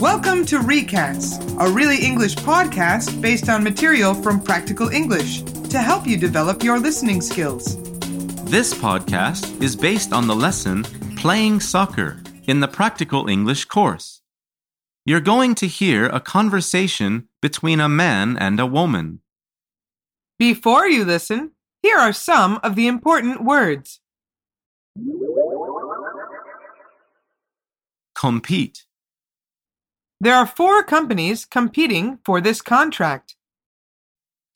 Welcome 0.00 0.44
to 0.46 0.58
Recast, 0.58 1.40
a 1.60 1.70
really 1.70 2.04
English 2.04 2.34
podcast 2.34 3.22
based 3.22 3.48
on 3.48 3.62
material 3.62 4.12
from 4.12 4.40
Practical 4.40 4.88
English 4.88 5.42
to 5.42 5.78
help 5.78 6.04
you 6.04 6.16
develop 6.16 6.64
your 6.64 6.80
listening 6.80 7.20
skills. 7.20 7.76
This 8.50 8.74
podcast 8.74 9.62
is 9.62 9.76
based 9.76 10.12
on 10.12 10.26
the 10.26 10.34
lesson 10.34 10.82
Playing 11.16 11.60
Soccer 11.60 12.20
in 12.48 12.58
the 12.58 12.66
Practical 12.66 13.28
English 13.28 13.66
course. 13.66 14.20
You're 15.06 15.20
going 15.20 15.54
to 15.56 15.68
hear 15.68 16.06
a 16.06 16.18
conversation 16.18 17.28
between 17.40 17.78
a 17.78 17.88
man 17.88 18.36
and 18.36 18.58
a 18.58 18.66
woman. 18.66 19.20
Before 20.40 20.88
you 20.88 21.04
listen, 21.04 21.52
here 21.82 21.98
are 21.98 22.12
some 22.12 22.58
of 22.64 22.74
the 22.74 22.88
important 22.88 23.44
words. 23.44 24.00
Compete. 28.16 28.86
There 30.20 30.34
are 30.34 30.46
four 30.46 30.82
companies 30.82 31.44
competing 31.44 32.18
for 32.24 32.40
this 32.40 32.62
contract. 32.62 33.36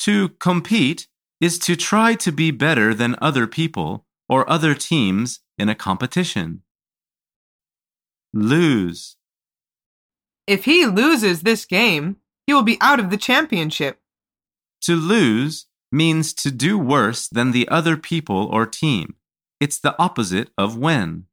To 0.00 0.30
compete 0.40 1.08
is 1.40 1.58
to 1.60 1.76
try 1.76 2.14
to 2.14 2.32
be 2.32 2.50
better 2.50 2.94
than 2.94 3.16
other 3.20 3.46
people 3.46 4.06
or 4.28 4.48
other 4.48 4.74
teams 4.74 5.40
in 5.58 5.68
a 5.68 5.74
competition. 5.74 6.62
Lose. 8.32 9.16
If 10.46 10.64
he 10.64 10.86
loses 10.86 11.42
this 11.42 11.64
game, 11.64 12.16
he 12.46 12.54
will 12.54 12.62
be 12.62 12.78
out 12.80 13.00
of 13.00 13.10
the 13.10 13.16
championship. 13.16 14.00
To 14.82 14.94
lose 14.94 15.66
means 15.90 16.32
to 16.34 16.50
do 16.50 16.78
worse 16.78 17.28
than 17.28 17.52
the 17.52 17.68
other 17.68 17.96
people 17.96 18.46
or 18.46 18.66
team. 18.66 19.16
It's 19.60 19.78
the 19.78 19.94
opposite 19.98 20.50
of 20.56 20.76
win. 20.76 21.24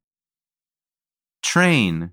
Train. 1.42 2.10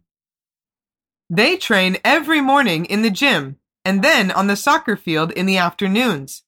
They 1.36 1.58
train 1.58 1.98
every 2.06 2.42
morning 2.42 2.86
in 2.86 3.02
the 3.02 3.10
gym 3.10 3.58
and 3.84 4.04
then 4.04 4.30
on 4.30 4.46
the 4.46 4.56
soccer 4.56 4.96
field 4.96 5.32
in 5.32 5.48
the 5.48 5.58
afternoons. 5.58 6.44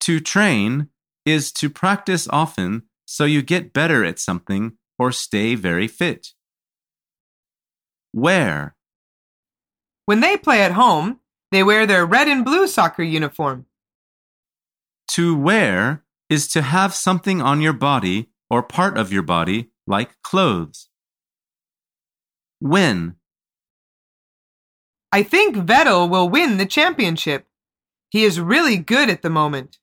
To 0.00 0.18
train 0.18 0.88
is 1.24 1.52
to 1.52 1.70
practice 1.70 2.26
often 2.28 2.82
so 3.04 3.24
you 3.24 3.40
get 3.40 3.72
better 3.72 4.04
at 4.04 4.18
something 4.18 4.72
or 4.98 5.12
stay 5.12 5.54
very 5.54 5.86
fit. 5.86 6.30
Wear. 8.12 8.74
When 10.06 10.18
they 10.18 10.36
play 10.36 10.62
at 10.62 10.72
home, 10.72 11.20
they 11.52 11.62
wear 11.62 11.86
their 11.86 12.04
red 12.04 12.26
and 12.26 12.44
blue 12.44 12.66
soccer 12.66 13.04
uniform. 13.04 13.66
To 15.12 15.36
wear 15.36 16.02
is 16.28 16.48
to 16.48 16.62
have 16.62 16.96
something 16.96 17.40
on 17.40 17.60
your 17.60 17.74
body 17.74 18.30
or 18.50 18.64
part 18.64 18.98
of 18.98 19.12
your 19.12 19.22
body 19.22 19.70
like 19.86 20.20
clothes. 20.22 20.88
Win. 22.60 23.14
I 25.14 25.22
think 25.22 25.56
Vettel 25.56 26.08
will 26.08 26.28
win 26.30 26.56
the 26.56 26.64
championship. 26.64 27.46
He 28.08 28.24
is 28.24 28.40
really 28.40 28.78
good 28.78 29.10
at 29.10 29.20
the 29.20 29.28
moment. 29.28 29.78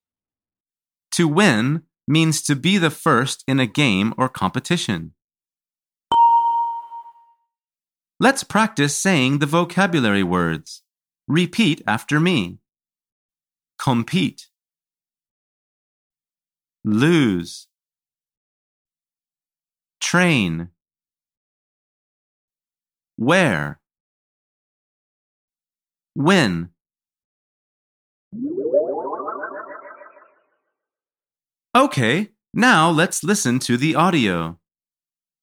To 1.12 1.28
win 1.28 1.84
means 2.08 2.42
to 2.44 2.56
be 2.56 2.80
the 2.80 2.90
first 2.90 3.44
in 3.48 3.60
a 3.60 3.68
game 3.68 4.14
or 4.18 4.28
competition. 4.28 5.14
Let's 8.20 8.44
practice 8.44 8.98
saying 8.98 9.38
the 9.38 9.46
vocabulary 9.46 10.24
words. 10.24 10.82
Repeat 11.28 11.84
after 11.86 12.20
me. 12.20 12.58
Compete. 13.78 14.48
Lose. 16.84 17.68
Train. 20.02 20.70
Wear. 23.16 23.80
Win. 26.20 26.68
Okay, 31.74 32.32
now 32.54 32.90
let's 32.90 33.24
listen 33.24 33.58
to 33.60 33.78
the 33.78 33.96
audio. 33.96 34.60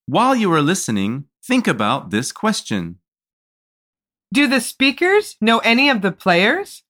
While 0.05 0.35
you 0.35 0.53
are 0.53 0.61
listening, 0.61 1.25
think 1.43 1.67
about 1.67 2.11
this 2.11 2.31
question. 2.31 2.99
Do 4.31 4.47
the 4.47 4.61
speakers 4.61 5.35
know 5.41 5.57
any 5.59 5.89
of 5.89 6.03
the 6.03 6.11
players? 6.11 6.83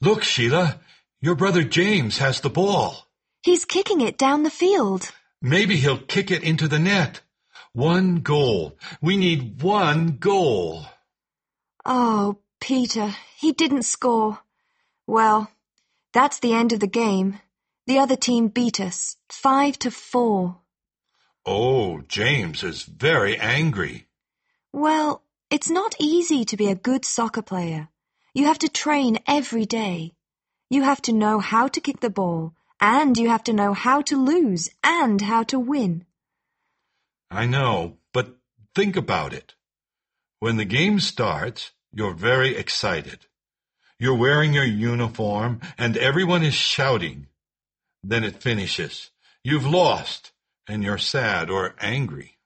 Look, 0.00 0.22
Sheila, 0.22 0.78
your 1.20 1.34
brother 1.34 1.64
James 1.64 2.18
has 2.18 2.38
the 2.38 2.50
ball. 2.50 3.08
He's 3.42 3.64
kicking 3.64 4.00
it 4.00 4.16
down 4.16 4.44
the 4.44 4.50
field. 4.50 5.10
Maybe 5.42 5.76
he'll 5.76 5.98
kick 5.98 6.30
it 6.30 6.44
into 6.44 6.68
the 6.68 6.78
net. 6.78 7.20
One 7.76 8.20
goal. 8.20 8.78
We 9.02 9.18
need 9.18 9.60
one 9.60 10.16
goal. 10.16 10.86
Oh, 11.84 12.38
Peter, 12.58 13.14
he 13.36 13.52
didn't 13.52 13.82
score. 13.82 14.38
Well, 15.06 15.50
that's 16.14 16.38
the 16.38 16.54
end 16.54 16.72
of 16.72 16.80
the 16.80 16.86
game. 16.86 17.38
The 17.86 17.98
other 17.98 18.16
team 18.16 18.48
beat 18.48 18.80
us, 18.80 19.18
five 19.28 19.78
to 19.80 19.90
four. 19.90 20.56
Oh, 21.44 22.00
James 22.08 22.62
is 22.62 22.84
very 22.84 23.38
angry. 23.38 24.06
Well, 24.72 25.20
it's 25.50 25.68
not 25.68 25.94
easy 26.00 26.46
to 26.46 26.56
be 26.56 26.70
a 26.70 26.74
good 26.74 27.04
soccer 27.04 27.42
player. 27.42 27.90
You 28.32 28.46
have 28.46 28.58
to 28.60 28.70
train 28.70 29.18
every 29.28 29.66
day. 29.66 30.14
You 30.70 30.80
have 30.80 31.02
to 31.02 31.12
know 31.12 31.40
how 31.40 31.68
to 31.68 31.80
kick 31.82 32.00
the 32.00 32.08
ball, 32.08 32.54
and 32.80 33.18
you 33.18 33.28
have 33.28 33.44
to 33.44 33.52
know 33.52 33.74
how 33.74 34.00
to 34.00 34.16
lose 34.16 34.70
and 34.82 35.20
how 35.20 35.42
to 35.42 35.58
win. 35.58 36.05
I 37.30 37.46
know, 37.46 37.98
but 38.12 38.36
think 38.74 38.96
about 38.96 39.32
it. 39.32 39.54
When 40.38 40.56
the 40.56 40.64
game 40.64 41.00
starts, 41.00 41.72
you're 41.92 42.14
very 42.14 42.56
excited. 42.56 43.26
You're 43.98 44.14
wearing 44.16 44.52
your 44.52 44.64
uniform 44.64 45.60
and 45.78 45.96
everyone 45.96 46.42
is 46.42 46.54
shouting. 46.54 47.28
Then 48.02 48.22
it 48.24 48.42
finishes. 48.42 49.10
You've 49.42 49.66
lost 49.66 50.32
and 50.68 50.82
you're 50.84 50.98
sad 50.98 51.48
or 51.50 51.74
angry. 51.80 52.38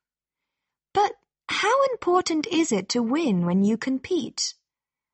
But 0.95 1.13
how 1.49 1.85
important 1.87 2.47
is 2.47 2.71
it 2.71 2.89
to 2.91 3.03
win 3.03 3.45
when 3.45 3.65
you 3.65 3.77
compete? 3.77 4.55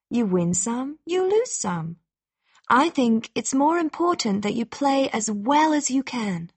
You 0.09 0.25
win 0.25 0.53
some, 0.53 0.99
you 1.05 1.23
lose 1.23 1.51
some. 1.51 1.97
I 2.69 2.89
think 2.89 3.31
it's 3.33 3.53
more 3.53 3.77
important 3.77 4.43
that 4.43 4.53
you 4.53 4.65
play 4.65 5.09
as 5.09 5.31
well 5.31 5.73
as 5.73 5.89
you 5.89 6.03
can. 6.03 6.51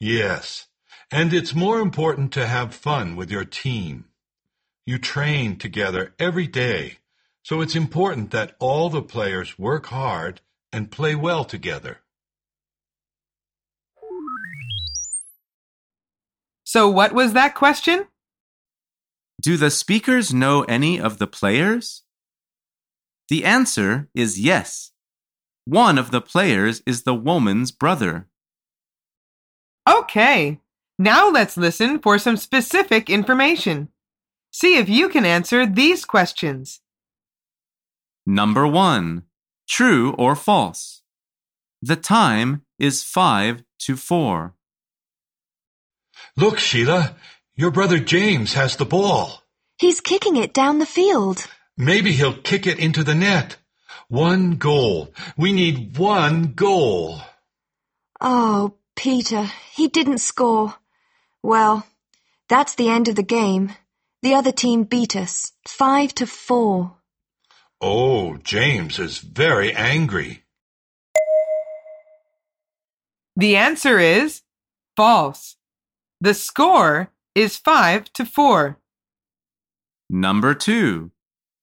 Yes, 0.00 0.66
and 1.10 1.32
it's 1.32 1.54
more 1.54 1.80
important 1.80 2.32
to 2.32 2.46
have 2.46 2.74
fun 2.74 3.16
with 3.16 3.30
your 3.30 3.44
team. 3.44 4.06
You 4.86 4.98
train 4.98 5.56
together 5.56 6.14
every 6.18 6.46
day, 6.46 6.98
so 7.42 7.60
it's 7.60 7.74
important 7.74 8.30
that 8.30 8.56
all 8.58 8.90
the 8.90 9.02
players 9.02 9.58
work 9.58 9.86
hard 9.86 10.40
and 10.72 10.90
play 10.90 11.14
well 11.14 11.44
together. 11.44 11.98
So, 16.64 16.88
what 16.88 17.12
was 17.12 17.34
that 17.34 17.54
question? 17.54 18.06
Do 19.40 19.56
the 19.56 19.70
speakers 19.70 20.34
know 20.34 20.62
any 20.62 21.00
of 21.00 21.18
the 21.18 21.26
players? 21.26 22.02
The 23.28 23.44
answer 23.44 24.08
is 24.14 24.40
yes. 24.40 24.90
One 25.66 25.98
of 25.98 26.10
the 26.10 26.20
players 26.20 26.82
is 26.86 27.02
the 27.02 27.14
woman's 27.14 27.70
brother. 27.70 28.26
Okay, 29.88 30.60
now 30.98 31.30
let's 31.30 31.56
listen 31.56 31.98
for 31.98 32.18
some 32.18 32.36
specific 32.36 33.10
information. 33.10 33.88
See 34.50 34.76
if 34.76 34.88
you 34.88 35.08
can 35.08 35.24
answer 35.24 35.66
these 35.66 36.04
questions. 36.04 36.80
Number 38.26 38.66
one, 38.66 39.24
true 39.68 40.12
or 40.12 40.36
false? 40.36 41.02
The 41.82 41.96
time 41.96 42.62
is 42.78 43.02
five 43.02 43.64
to 43.80 43.96
four. 43.96 44.54
Look, 46.36 46.58
Sheila, 46.58 47.16
your 47.56 47.70
brother 47.70 47.98
James 47.98 48.54
has 48.54 48.76
the 48.76 48.84
ball. 48.84 49.42
He's 49.78 50.00
kicking 50.00 50.36
it 50.36 50.54
down 50.54 50.78
the 50.78 50.86
field. 50.86 51.46
Maybe 51.76 52.12
he'll 52.12 52.36
kick 52.36 52.66
it 52.66 52.78
into 52.78 53.04
the 53.04 53.14
net. 53.14 53.56
One 54.08 54.56
goal. 54.56 55.12
We 55.36 55.52
need 55.52 55.98
one 55.98 56.52
goal. 56.54 57.20
Oh, 58.20 58.74
Peter, 58.94 59.50
he 59.72 59.88
didn't 59.88 60.18
score. 60.18 60.74
Well, 61.44 61.86
that's 62.48 62.74
the 62.74 62.88
end 62.88 63.08
of 63.08 63.16
the 63.16 63.22
game. 63.22 63.74
The 64.22 64.34
other 64.34 64.50
team 64.50 64.84
beat 64.84 65.14
us, 65.14 65.52
five 65.68 66.14
to 66.14 66.26
four. 66.26 66.96
Oh, 67.82 68.38
James 68.38 68.98
is 68.98 69.18
very 69.18 69.74
angry. 69.74 70.44
The 73.36 73.56
answer 73.56 73.98
is 73.98 74.40
false. 74.96 75.56
The 76.18 76.32
score 76.32 77.10
is 77.34 77.58
5 77.58 78.10
to 78.14 78.24
4. 78.24 78.78
Number 80.08 80.54
two, 80.54 81.10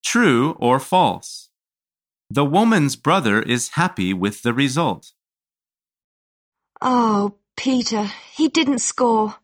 true 0.06 0.52
or 0.60 0.80
false? 0.80 1.50
The 2.30 2.46
woman's 2.46 2.96
brother 2.96 3.42
is 3.42 3.70
happy 3.70 4.14
with 4.14 4.44
the 4.44 4.54
result. 4.54 5.14
Oh, 6.82 7.38
Peter, 7.58 8.12
he 8.32 8.48
didn't 8.48 8.80
score. 8.80 9.38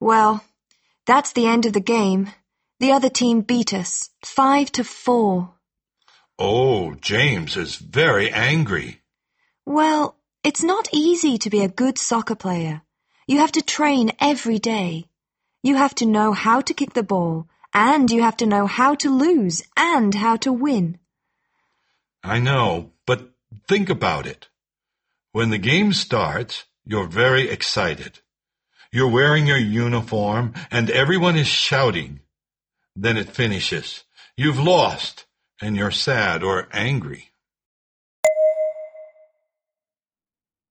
Well, 0.00 0.44
That's 1.08 1.32
the 1.32 1.46
end 1.46 1.64
of 1.64 1.72
the 1.72 1.80
game. 1.80 2.30
The 2.80 2.92
other 2.92 3.08
team 3.08 3.40
beat 3.40 3.72
us, 3.72 4.10
five 4.22 4.70
to 4.72 4.84
four. 4.84 5.54
Oh, 6.38 6.96
James 7.00 7.56
is 7.56 7.76
very 7.76 8.30
angry. 8.30 9.00
Well, 9.64 10.16
it's 10.44 10.62
not 10.62 10.86
easy 10.92 11.38
to 11.38 11.48
be 11.48 11.62
a 11.64 11.74
good 11.82 11.96
soccer 11.96 12.34
player. 12.34 12.82
You 13.26 13.38
have 13.38 13.52
to 13.52 13.62
train 13.62 14.12
every 14.20 14.58
day. 14.58 15.06
You 15.62 15.76
have 15.76 15.94
to 15.94 16.04
know 16.04 16.34
how 16.34 16.60
to 16.60 16.74
kick 16.74 16.92
the 16.92 17.02
ball, 17.02 17.48
and 17.72 18.10
you 18.10 18.20
have 18.22 18.36
to 18.36 18.46
know 18.46 18.66
how 18.66 18.94
to 18.96 19.08
lose 19.08 19.62
and 19.78 20.14
how 20.14 20.36
to 20.36 20.52
win. 20.52 20.98
I 22.22 22.38
know, 22.38 22.92
but 23.06 23.30
think 23.66 23.88
about 23.88 24.26
it. 24.26 24.50
When 25.32 25.48
the 25.48 25.64
game 25.72 25.94
starts, 25.94 26.66
you're 26.84 27.08
very 27.08 27.48
excited. 27.48 28.20
You're 28.90 29.08
wearing 29.10 29.46
your 29.46 29.58
uniform 29.58 30.54
and 30.70 30.90
everyone 30.90 31.36
is 31.36 31.46
shouting. 31.46 32.20
Then 32.96 33.16
it 33.18 33.28
finishes. 33.28 34.04
You've 34.36 34.58
lost 34.58 35.26
and 35.60 35.76
you're 35.76 35.90
sad 35.90 36.42
or 36.42 36.68
angry. 36.72 37.32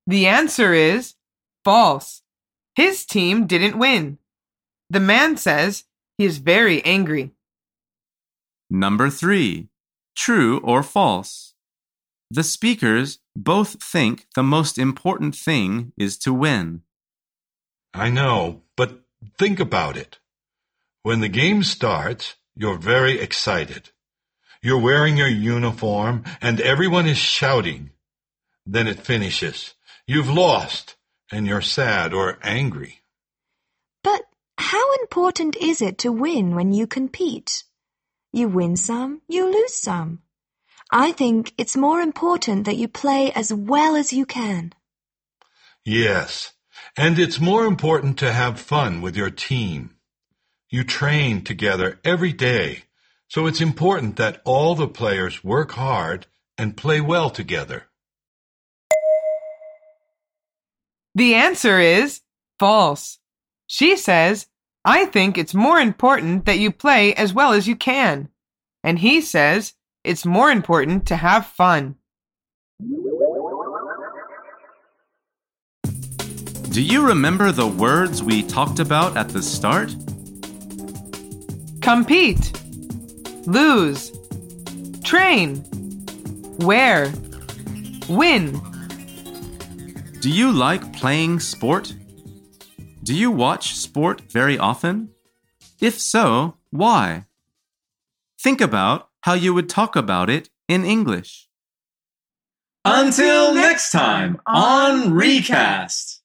The 0.07 0.25
answer 0.25 0.73
is 0.73 1.13
false. 1.63 2.23
His 2.75 3.05
team 3.05 3.45
didn't 3.45 3.77
win. 3.77 4.17
The 4.89 4.99
man 4.99 5.37
says 5.37 5.83
he 6.17 6.25
is 6.25 6.39
very 6.39 6.83
angry. 6.85 7.31
Number 8.69 9.09
three, 9.09 9.67
true 10.15 10.59
or 10.63 10.81
false. 10.81 11.53
The 12.31 12.43
speakers 12.43 13.19
both 13.35 13.81
think 13.83 14.27
the 14.33 14.43
most 14.43 14.77
important 14.77 15.35
thing 15.35 15.93
is 15.97 16.17
to 16.19 16.33
win. 16.33 16.81
I 17.97 18.09
know, 18.09 18.61
but 18.75 19.01
think 19.38 19.59
about 19.59 19.97
it. 19.97 20.19
When 21.03 21.19
the 21.19 21.29
game 21.29 21.63
starts, 21.63 22.35
you're 22.55 22.77
very 22.77 23.19
excited. 23.19 23.91
You're 24.61 24.81
wearing 24.81 25.17
your 25.17 25.27
uniform 25.27 26.23
and 26.41 26.59
everyone 26.61 27.07
is 27.07 27.17
shouting. 27.17 27.91
Then 28.65 28.88
it 28.88 28.99
finishes. 28.99 29.73
You've 30.05 30.29
lost 30.29 30.95
and 31.31 31.47
you're 31.47 31.61
sad 31.61 32.13
or 32.13 32.39
angry. 32.44 33.01
But 34.03 34.23
how 34.57 34.93
important 34.95 35.55
is 35.55 35.81
it 35.81 35.97
to 36.00 36.11
win 36.11 36.55
when 36.55 36.73
you 36.73 36.88
compete? 36.88 37.63
You 38.33 38.47
win 38.47 38.75
some, 38.75 39.21
you 39.27 39.45
lose 39.45 39.73
some. 39.73 40.19
I 40.91 41.11
think 41.11 41.53
it's 41.57 41.75
more 41.75 42.01
important 42.01 42.65
that 42.65 42.77
you 42.77 42.88
play 42.88 43.31
as 43.31 43.53
well 43.53 43.95
as 43.95 44.13
you 44.13 44.25
can. 44.25 44.73
Yes, 45.83 46.53
and 46.97 47.19
it's 47.19 47.39
more 47.39 47.65
important 47.65 48.17
to 48.17 48.33
have 48.33 48.59
fun 48.59 49.01
with 49.01 49.15
your 49.15 49.29
team. 49.29 49.91
You 50.69 50.83
train 50.83 51.44
together 51.44 51.99
every 52.03 52.33
day, 52.33 52.85
so 53.27 53.45
it's 53.45 53.61
important 53.61 54.15
that 54.15 54.41
all 54.44 54.73
the 54.73 54.88
players 54.88 55.44
work 55.44 55.73
hard 55.73 56.25
and 56.57 56.75
play 56.75 56.99
well 56.99 57.29
together. 57.29 57.83
The 61.13 61.35
answer 61.35 61.79
is 61.79 62.21
false. 62.59 63.19
She 63.67 63.95
says, 63.95 64.47
I 64.83 65.05
think 65.05 65.38
it's 65.38 65.53
more 65.53 65.79
important 65.79 66.45
that 66.45 66.59
you 66.59 66.71
play 66.71 67.13
as 67.13 67.33
well 67.33 67.53
as 67.53 67.67
you 67.67 67.75
can. 67.75 68.29
And 68.83 69.00
he 69.00 69.21
says, 69.21 69.73
it's 70.03 70.25
more 70.25 70.50
important 70.50 71.05
to 71.07 71.15
have 71.15 71.45
fun. 71.45 71.96
Do 76.69 76.81
you 76.81 77.07
remember 77.07 77.51
the 77.51 77.67
words 77.67 78.21
we 78.21 78.43
talked 78.43 78.79
about 78.79 79.17
at 79.17 79.29
the 79.29 79.41
start? 79.41 79.95
Compete, 81.81 82.51
lose, 83.47 84.11
train, 85.03 85.63
wear, 86.59 87.11
win. 88.07 88.59
Do 90.21 90.29
you 90.29 90.51
like 90.51 90.93
playing 90.93 91.39
sport? 91.39 91.93
Do 93.03 93.15
you 93.15 93.31
watch 93.31 93.75
sport 93.75 94.21
very 94.29 94.57
often? 94.57 95.09
If 95.79 95.99
so, 95.99 96.57
why? 96.71 97.25
Think 98.39 98.61
about 98.61 99.09
how 99.21 99.33
you 99.33 99.53
would 99.53 99.69
talk 99.69 99.95
about 99.95 100.29
it 100.29 100.49
in 100.67 100.85
English. 100.85 101.47
Until 102.83 103.53
next 103.53 103.91
time 103.91 104.39
on 104.45 105.13
Recast. 105.13 106.16